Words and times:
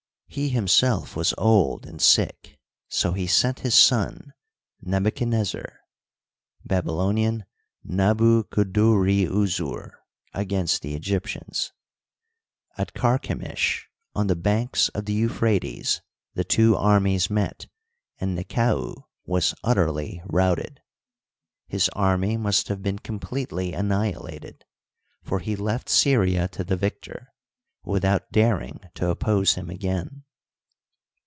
He 0.33 0.47
himself 0.47 1.17
was 1.17 1.33
old 1.37 1.85
and 1.85 2.01
sick; 2.01 2.57
so 2.87 3.11
he 3.11 3.27
sent 3.27 3.59
his 3.67 3.75
son 3.75 4.31
Nebuchadnez 4.81 5.47
zar 5.49 5.81
(Bab., 6.63 6.85
Nabu 6.85 8.43
kudurri 8.45 9.25
uzzur) 9.27 9.91
against 10.33 10.83
the 10.83 10.95
Egyptians. 10.95 11.73
At 12.77 12.93
Karkemish, 12.93 13.87
on 14.15 14.27
the 14.27 14.37
banks 14.37 14.87
of 14.95 15.03
the 15.03 15.11
Euphrates, 15.13 15.99
the 16.33 16.45
two 16.45 16.77
armies 16.77 17.29
met, 17.29 17.67
and 18.17 18.33
Nekau 18.37 19.07
was 19.25 19.53
utterly 19.65 20.21
routed. 20.25 20.79
His 21.67 21.89
army 21.89 22.37
must 22.37 22.69
have 22.69 22.81
been 22.81 22.99
completely 22.99 23.73
annihilated, 23.73 24.63
for 25.21 25.39
he 25.39 25.57
left 25.57 25.89
Syria 25.89 26.47
to 26.53 26.63
the 26.63 26.77
victor, 26.77 27.27
without 27.83 28.31
daring 28.31 28.79
to 28.93 29.09
oppose 29.09 29.55
him 29.55 29.67
again. 29.67 30.23